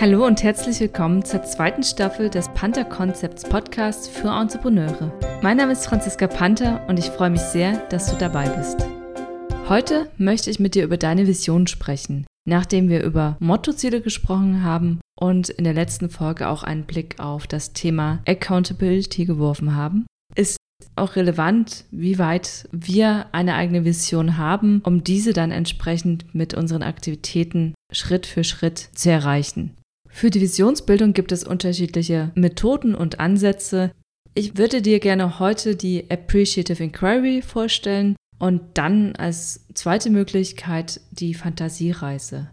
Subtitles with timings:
[0.00, 5.12] Hallo und herzlich willkommen zur zweiten Staffel des Panther Concepts Podcasts für Entrepreneure.
[5.42, 8.86] Mein Name ist Franziska Panther und ich freue mich sehr, dass du dabei bist.
[9.68, 15.00] Heute möchte ich mit dir über deine Vision sprechen, nachdem wir über Mottoziele gesprochen haben
[15.18, 20.06] und in der letzten Folge auch einen Blick auf das Thema Accountability geworfen haben.
[20.36, 20.58] Ist
[20.94, 26.84] auch relevant, wie weit wir eine eigene Vision haben, um diese dann entsprechend mit unseren
[26.84, 29.74] Aktivitäten Schritt für Schritt zu erreichen.
[30.08, 33.92] Für die Visionsbildung gibt es unterschiedliche Methoden und Ansätze.
[34.34, 41.34] Ich würde dir gerne heute die Appreciative Inquiry vorstellen und dann als zweite Möglichkeit die
[41.34, 42.50] Fantasiereise.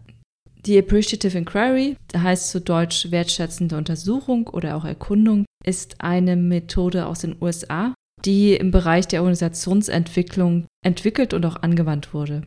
[0.66, 7.20] Die Appreciative Inquiry, heißt zu Deutsch wertschätzende Untersuchung oder auch Erkundung, ist eine Methode aus
[7.20, 7.94] den USA,
[8.24, 12.42] die im Bereich der Organisationsentwicklung entwickelt und auch angewandt wurde.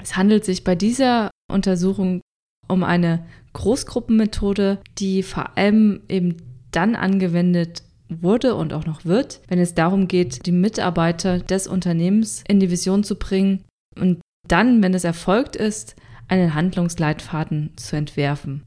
[0.00, 2.20] Es handelt sich bei dieser Untersuchung
[2.68, 6.36] um eine Großgruppenmethode, die vor allem eben
[6.72, 12.44] dann angewendet wurde und auch noch wird, wenn es darum geht, die Mitarbeiter des Unternehmens
[12.46, 13.64] in die Vision zu bringen
[13.98, 15.96] und dann, wenn es erfolgt ist,
[16.28, 18.62] einen Handlungsleitfaden zu entwerfen.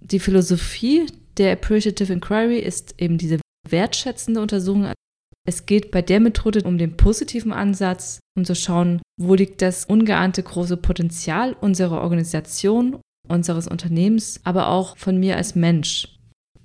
[0.00, 4.90] Die Philosophie der Appreciative Inquiry ist eben diese wertschätzende Untersuchung.
[5.46, 9.84] Es geht bei der Methode um den positiven Ansatz, um zu schauen, wo liegt das
[9.84, 16.08] ungeahnte große Potenzial unserer Organisation unseres Unternehmens, aber auch von mir als Mensch.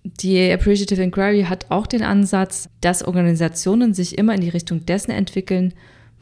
[0.03, 5.11] Die Appreciative Inquiry hat auch den Ansatz, dass Organisationen sich immer in die Richtung dessen
[5.11, 5.73] entwickeln,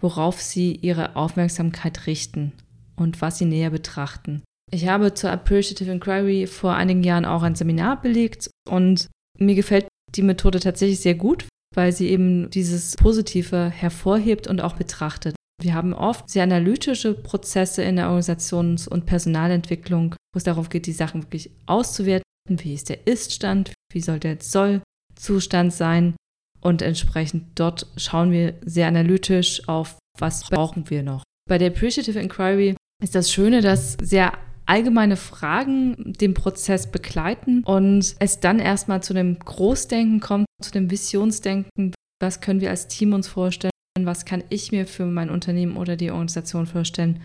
[0.02, 2.52] worauf sie ihre Aufmerksamkeit richten
[2.95, 4.42] und was sie näher betrachten.
[4.72, 9.88] Ich habe zur Appreciative Inquiry vor einigen Jahren auch ein Seminar belegt und mir gefällt
[10.16, 15.34] die Methode tatsächlich sehr gut, weil sie eben dieses Positive hervorhebt und auch betrachtet.
[15.61, 20.86] Wir haben oft sehr analytische Prozesse in der Organisations- und Personalentwicklung, wo es darauf geht,
[20.86, 22.23] die Sachen wirklich auszuwerten.
[22.50, 23.73] Wie ist der Ist-Stand?
[23.92, 26.16] Wie soll der Soll-Zustand sein?
[26.61, 31.23] Und entsprechend dort schauen wir sehr analytisch auf, was brauchen wir noch.
[31.48, 34.33] Bei der Appreciative Inquiry ist das Schöne, dass sehr
[34.66, 40.89] allgemeine Fragen den Prozess begleiten und es dann erstmal zu dem Großdenken kommt, zu dem
[40.89, 41.93] Visionsdenken.
[42.20, 43.72] Was können wir als Team uns vorstellen?
[44.04, 47.22] Was kann ich mir für mein Unternehmen oder die Organisation vorstellen.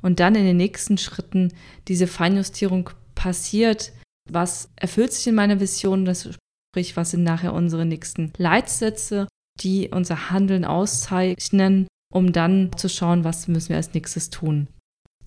[0.00, 1.52] Und dann in den nächsten Schritten
[1.88, 3.92] diese Feinjustierung passiert,
[4.30, 6.28] was erfüllt sich in meiner Vision, das
[6.70, 9.28] sprich, was sind nachher unsere nächsten Leitsätze,
[9.60, 14.68] die unser Handeln auszeichnen, um dann zu schauen, was müssen wir als nächstes tun.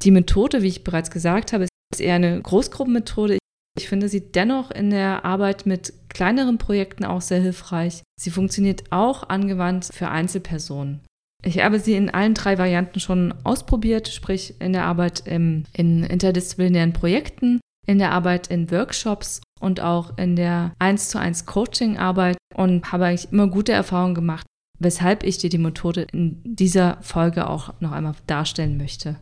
[0.02, 3.38] Die Methode, wie ich bereits gesagt habe, ist eher eine Großgruppenmethode.
[3.78, 8.04] Ich finde sie dennoch in der Arbeit mit kleineren Projekten auch sehr hilfreich.
[8.20, 11.02] Sie funktioniert auch angewandt für Einzelpersonen.
[11.44, 16.04] Ich habe sie in allen drei Varianten schon ausprobiert, sprich in der Arbeit im, in
[16.04, 22.38] interdisziplinären Projekten, in der Arbeit in Workshops und auch in der 1 zu 1 Coaching-Arbeit
[22.56, 24.46] und habe eigentlich immer gute Erfahrungen gemacht,
[24.80, 29.16] weshalb ich dir die Methode in dieser Folge auch noch einmal darstellen möchte.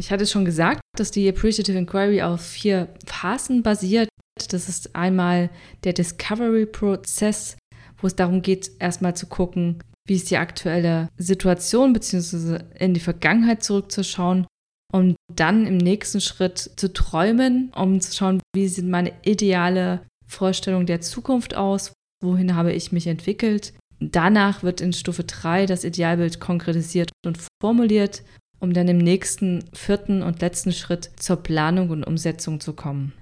[0.00, 4.08] Ich hatte schon gesagt, dass die Appreciative Inquiry auf vier Phasen basiert.
[4.48, 5.50] Das ist einmal
[5.84, 7.58] der Discovery-Prozess,
[7.98, 13.00] wo es darum geht, erstmal zu gucken, wie ist die aktuelle Situation, beziehungsweise in die
[13.00, 14.46] Vergangenheit zurückzuschauen,
[14.90, 20.86] um dann im nächsten Schritt zu träumen, um zu schauen, wie sieht meine ideale Vorstellung
[20.86, 21.92] der Zukunft aus,
[22.24, 23.74] wohin habe ich mich entwickelt.
[24.00, 28.22] Danach wird in Stufe 3 das Idealbild konkretisiert und formuliert
[28.60, 33.12] um dann im nächsten vierten und letzten Schritt zur Planung und Umsetzung zu kommen.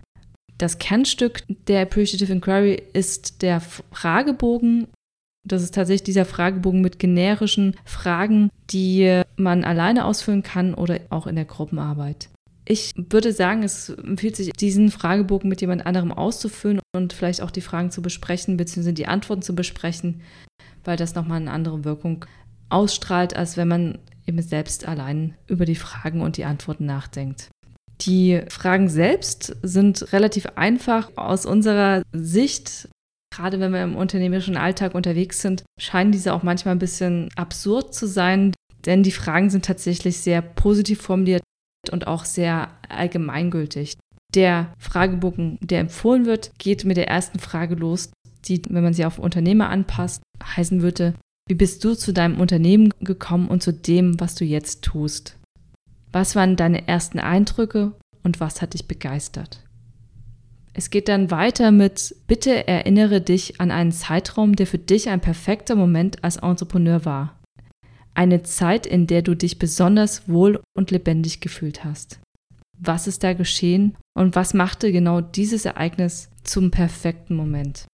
[0.58, 4.88] Das Kernstück der Appreciative Inquiry ist der Fragebogen.
[5.46, 11.28] Das ist tatsächlich dieser Fragebogen mit generischen Fragen, die man alleine ausfüllen kann oder auch
[11.28, 12.28] in der Gruppenarbeit.
[12.64, 17.50] Ich würde sagen, es empfiehlt sich, diesen Fragebogen mit jemand anderem auszufüllen und vielleicht auch
[17.50, 20.20] die Fragen zu besprechen, beziehungsweise die Antworten zu besprechen,
[20.84, 22.26] weil das nochmal eine andere Wirkung
[22.68, 27.48] ausstrahlt, als wenn man eben selbst allein über die Fragen und die Antworten nachdenkt.
[28.02, 32.88] Die Fragen selbst sind relativ einfach aus unserer Sicht.
[33.34, 37.94] Gerade wenn wir im unternehmerischen Alltag unterwegs sind, scheinen diese auch manchmal ein bisschen absurd
[37.94, 38.54] zu sein,
[38.86, 41.42] denn die Fragen sind tatsächlich sehr positiv formuliert
[41.90, 43.96] und auch sehr allgemeingültig.
[44.34, 48.10] Der Fragebogen, der empfohlen wird, geht mit der ersten Frage los,
[48.44, 51.14] die, wenn man sie auf Unternehmer anpasst, heißen würde,
[51.48, 55.36] wie bist du zu deinem Unternehmen gekommen und zu dem, was du jetzt tust?
[56.12, 59.64] Was waren deine ersten Eindrücke und was hat dich begeistert?
[60.74, 65.20] Es geht dann weiter mit, bitte erinnere dich an einen Zeitraum, der für dich ein
[65.20, 67.40] perfekter Moment als Entrepreneur war.
[68.14, 72.20] Eine Zeit, in der du dich besonders wohl und lebendig gefühlt hast.
[72.78, 77.86] Was ist da geschehen Und was machte genau dieses Ereignis zum perfekten Moment?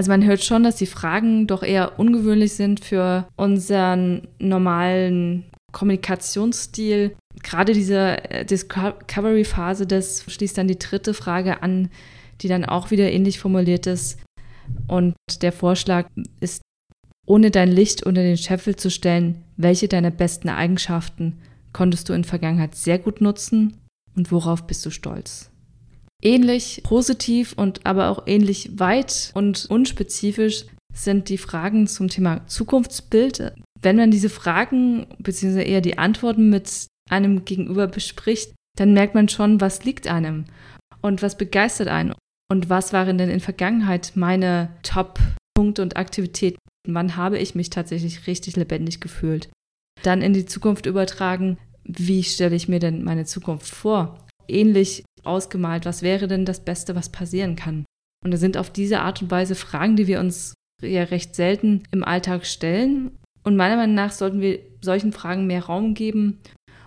[0.00, 7.14] Also man hört schon, dass die Fragen doch eher ungewöhnlich sind für unseren normalen Kommunikationsstil.
[7.42, 11.90] Gerade diese äh, Discovery-Phase, das schließt dann die dritte Frage an,
[12.40, 14.18] die dann auch wieder ähnlich formuliert ist.
[14.88, 16.08] Und der Vorschlag
[16.40, 16.62] ist,
[17.26, 21.42] ohne dein Licht unter den Scheffel zu stellen, welche deiner besten Eigenschaften
[21.74, 23.76] konntest du in Vergangenheit sehr gut nutzen
[24.16, 25.50] und worauf bist du stolz?
[26.22, 33.54] Ähnlich positiv und aber auch ähnlich weit und unspezifisch sind die Fragen zum Thema Zukunftsbild.
[33.80, 35.64] Wenn man diese Fragen bzw.
[35.64, 40.44] eher die Antworten mit einem Gegenüber bespricht, dann merkt man schon, was liegt einem
[41.00, 42.14] und was begeistert einen
[42.50, 46.58] und was waren denn in Vergangenheit meine Top-Punkte und Aktivitäten.
[46.86, 49.48] Wann habe ich mich tatsächlich richtig lebendig gefühlt?
[50.02, 54.26] Dann in die Zukunft übertragen, wie stelle ich mir denn meine Zukunft vor?
[54.50, 57.84] Ähnlich ausgemalt, was wäre denn das Beste, was passieren kann?
[58.24, 61.82] Und das sind auf diese Art und Weise Fragen, die wir uns ja recht selten
[61.90, 63.12] im Alltag stellen.
[63.42, 66.40] Und meiner Meinung nach sollten wir solchen Fragen mehr Raum geben,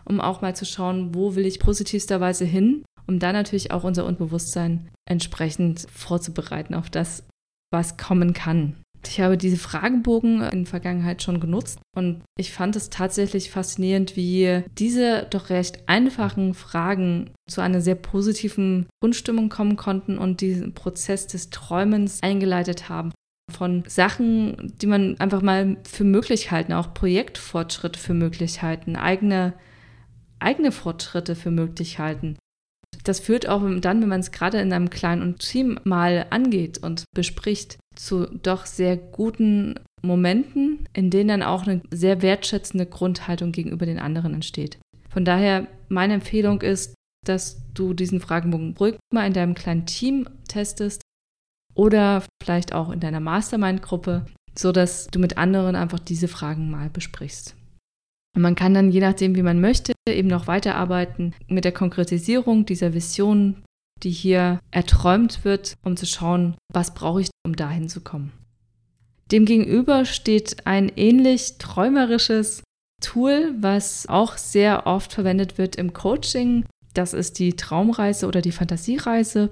[0.06, 4.06] um auch mal zu schauen, wo will ich positivsterweise hin, um dann natürlich auch unser
[4.06, 7.24] Unbewusstsein entsprechend vorzubereiten auf das,
[7.71, 8.75] was kommen kann.
[9.08, 14.16] Ich habe diese Fragebogen in der Vergangenheit schon genutzt und ich fand es tatsächlich faszinierend,
[14.16, 20.74] wie diese doch recht einfachen Fragen zu einer sehr positiven Grundstimmung kommen konnten und diesen
[20.74, 23.12] Prozess des Träumens eingeleitet haben
[23.52, 29.54] von Sachen, die man einfach mal für möglich halten, auch Projektfortschritte für möglich halten, eigene,
[30.40, 32.38] eigene Fortschritte für möglich halten.
[33.04, 37.04] Das führt auch dann, wenn man es gerade in einem kleinen Team mal angeht und
[37.14, 43.86] bespricht, zu doch sehr guten Momenten, in denen dann auch eine sehr wertschätzende Grundhaltung gegenüber
[43.86, 44.78] den anderen entsteht.
[45.10, 46.95] Von daher, meine Empfehlung ist,
[47.25, 51.01] dass du diesen Fragebogen ruhig mal in deinem kleinen Team testest
[51.75, 54.25] oder vielleicht auch in deiner Mastermind-Gruppe,
[54.57, 57.56] sodass du mit anderen einfach diese Fragen mal besprichst.
[58.36, 62.66] Und man kann dann, je nachdem, wie man möchte, eben noch weiterarbeiten mit der Konkretisierung
[62.66, 63.63] dieser Vision,
[64.04, 68.32] die hier erträumt wird, um zu schauen, was brauche ich, um dahin zu kommen.
[69.32, 72.64] Demgegenüber steht ein ähnlich träumerisches
[73.02, 76.66] Tool, was auch sehr oft verwendet wird im Coaching.
[76.94, 79.50] Das ist die Traumreise oder die Fantasiereise.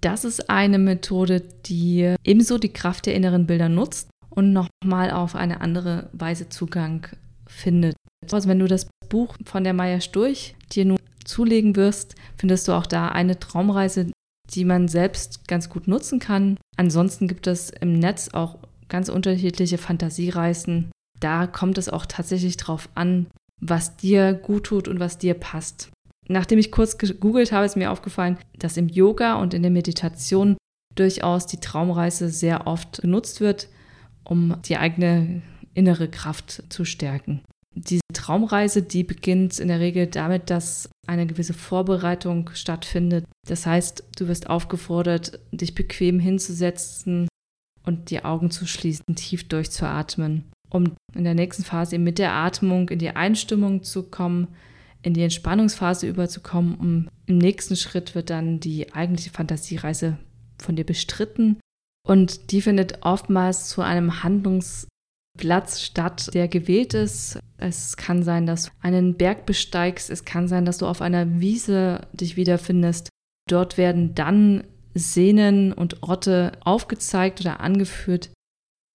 [0.00, 5.34] Das ist eine Methode, die ebenso die Kraft der inneren Bilder nutzt und nochmal auf
[5.34, 7.06] eine andere Weise Zugang
[7.46, 7.96] findet.
[8.30, 12.72] Also wenn du das Buch von der Maya Sturch dir nun zulegen wirst, findest du
[12.72, 14.10] auch da eine Traumreise,
[14.52, 16.56] die man selbst ganz gut nutzen kann.
[16.76, 20.90] Ansonsten gibt es im Netz auch ganz unterschiedliche Fantasiereisen.
[21.20, 23.26] Da kommt es auch tatsächlich drauf an,
[23.60, 25.90] was dir gut tut und was dir passt.
[26.28, 30.56] Nachdem ich kurz gegoogelt habe, ist mir aufgefallen, dass im Yoga und in der Meditation
[30.94, 33.68] durchaus die Traumreise sehr oft genutzt wird,
[34.24, 35.42] um die eigene
[35.74, 37.42] innere Kraft zu stärken.
[37.74, 43.24] Diese Traumreise, die beginnt in der Regel damit, dass eine gewisse Vorbereitung stattfindet.
[43.46, 47.28] Das heißt, du wirst aufgefordert, dich bequem hinzusetzen
[47.84, 52.88] und die Augen zu schließen, tief durchzuatmen, um in der nächsten Phase mit der Atmung
[52.88, 54.48] in die Einstimmung zu kommen,
[55.02, 56.76] in die Entspannungsphase überzukommen.
[56.76, 60.18] Um, Im nächsten Schritt wird dann die eigentliche Fantasiereise
[60.58, 61.58] von dir bestritten
[62.06, 64.88] und die findet oftmals zu einem Handlungs
[65.38, 67.38] Platz statt, der gewählt ist.
[67.56, 70.10] Es kann sein, dass du einen Berg besteigst.
[70.10, 73.08] Es kann sein, dass du auf einer Wiese dich wiederfindest.
[73.48, 74.64] Dort werden dann
[74.96, 78.30] Szenen und Orte aufgezeigt oder angeführt,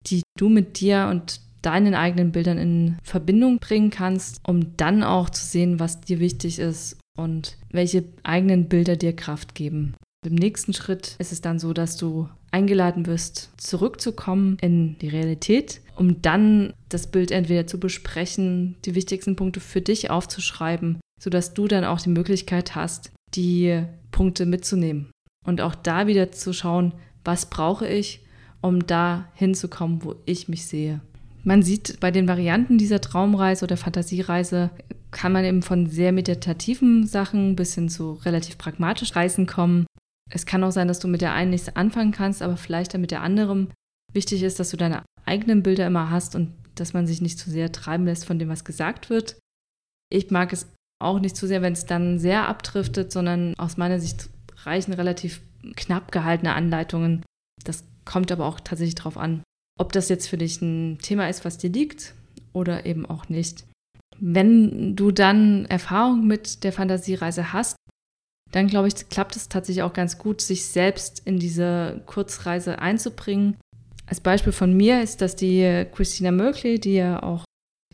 [0.07, 5.29] die du mit dir und deinen eigenen Bildern in Verbindung bringen kannst, um dann auch
[5.29, 9.95] zu sehen, was dir wichtig ist und welche eigenen Bilder dir Kraft geben.
[10.25, 15.81] Im nächsten Schritt ist es dann so, dass du eingeladen wirst, zurückzukommen in die Realität,
[15.99, 21.67] um dann das Bild entweder zu besprechen, die wichtigsten Punkte für dich aufzuschreiben, sodass du
[21.67, 25.11] dann auch die Möglichkeit hast, die Punkte mitzunehmen.
[25.45, 26.93] Und auch da wieder zu schauen,
[27.25, 28.21] was brauche ich,
[28.61, 31.01] um da hinzukommen, wo ich mich sehe.
[31.43, 34.69] Man sieht bei den Varianten dieser Traumreise oder Fantasiereise,
[35.11, 39.85] kann man eben von sehr meditativen Sachen bis hin zu relativ pragmatisch Reisen kommen.
[40.31, 43.01] Es kann auch sein, dass du mit der einen nichts anfangen kannst, aber vielleicht dann
[43.01, 43.69] mit der anderen.
[44.13, 47.49] Wichtig ist, dass du deine eigenen Bilder immer hast und dass man sich nicht zu
[47.49, 49.37] sehr treiben lässt von dem, was gesagt wird.
[50.11, 50.67] Ich mag es
[51.01, 54.29] auch nicht zu sehr, wenn es dann sehr abdriftet, sondern aus meiner Sicht
[54.63, 55.41] reichen relativ
[55.75, 57.23] knapp gehaltene Anleitungen.
[57.63, 59.43] Das kommt aber auch tatsächlich darauf an,
[59.79, 62.13] ob das jetzt für dich ein Thema ist, was dir liegt
[62.53, 63.65] oder eben auch nicht.
[64.19, 67.77] Wenn du dann Erfahrung mit der Fantasiereise hast,
[68.51, 73.57] dann glaube ich, klappt es tatsächlich auch ganz gut, sich selbst in diese Kurzreise einzubringen.
[74.09, 77.45] Als Beispiel von mir ist das die Christina Merkley, die ja auch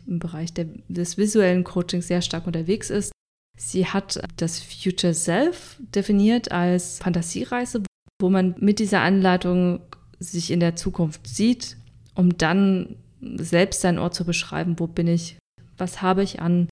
[0.06, 3.12] im Bereich der, des visuellen Coachings sehr stark unterwegs ist.
[3.58, 7.82] Sie hat das Future Self definiert als Fantasiereise,
[8.20, 9.80] wo man mit dieser Anleitung
[10.18, 11.76] sich in der Zukunft sieht,
[12.14, 15.36] um dann selbst seinen Ort zu beschreiben, wo bin ich,
[15.76, 16.68] was habe ich an,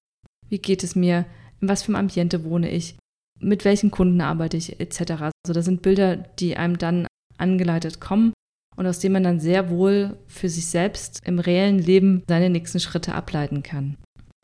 [0.49, 1.25] wie geht es mir,
[1.61, 2.95] in was für einem Ambiente wohne ich,
[3.39, 5.11] mit welchen Kunden arbeite ich, etc.
[5.11, 7.05] Also das sind Bilder, die einem dann
[7.37, 8.33] angeleitet kommen
[8.75, 12.79] und aus denen man dann sehr wohl für sich selbst im reellen Leben seine nächsten
[12.79, 13.97] Schritte ableiten kann.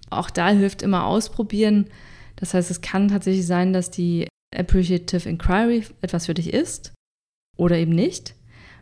[0.10, 1.88] Auch da hilft immer ausprobieren.
[2.36, 6.94] Das heißt, es kann tatsächlich sein, dass die Appreciative Inquiry etwas für dich ist
[7.58, 8.36] oder eben nicht.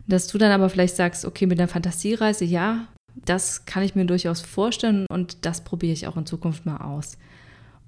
[0.06, 4.04] Dass du dann aber vielleicht sagst, okay, mit einer Fantasiereise, ja, das kann ich mir
[4.06, 7.16] durchaus vorstellen und das probiere ich auch in Zukunft mal aus.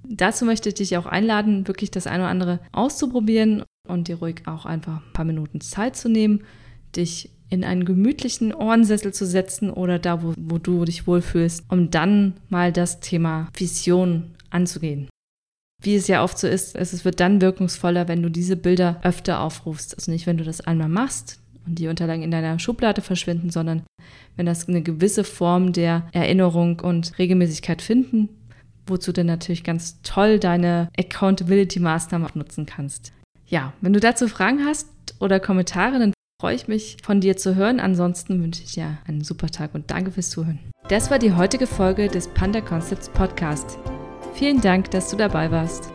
[0.04, 4.42] Dazu möchte ich dich auch einladen, wirklich das eine oder andere auszuprobieren und dir ruhig
[4.46, 6.44] auch einfach ein paar Minuten Zeit zu nehmen,
[6.96, 11.90] dich in einen gemütlichen Ohrensessel zu setzen oder da, wo, wo du dich wohlfühlst, um
[11.90, 15.08] dann mal das Thema Vision anzugehen.
[15.82, 19.40] Wie es ja oft so ist, es wird dann wirkungsvoller, wenn du diese Bilder öfter
[19.40, 19.94] aufrufst.
[19.96, 23.82] Also nicht, wenn du das einmal machst und die Unterlagen in deiner Schublade verschwinden, sondern
[24.36, 28.28] wenn das eine gewisse Form der Erinnerung und Regelmäßigkeit finden,
[28.86, 33.12] wozu du natürlich ganz toll deine Accountability-Maßnahmen nutzen kannst.
[33.46, 34.88] Ja, wenn du dazu Fragen hast
[35.20, 37.78] oder Kommentare, dann freue ich mich von dir zu hören.
[37.78, 40.58] Ansonsten wünsche ich dir einen super Tag und danke fürs Zuhören.
[40.88, 43.78] Das war die heutige Folge des Panda Concepts Podcast.
[44.34, 45.92] Vielen Dank, dass du dabei warst.